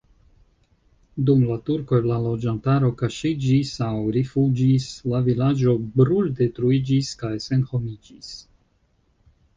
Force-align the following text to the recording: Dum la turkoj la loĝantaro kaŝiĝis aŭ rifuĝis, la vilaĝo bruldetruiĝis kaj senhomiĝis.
Dum 1.29 1.41
la 1.49 1.57
turkoj 1.67 1.99
la 2.11 2.17
loĝantaro 2.23 2.89
kaŝiĝis 3.03 3.75
aŭ 3.89 3.91
rifuĝis, 4.17 4.87
la 5.13 5.21
vilaĝo 5.29 5.77
bruldetruiĝis 6.01 7.13
kaj 7.23 7.35
senhomiĝis. 7.49 8.37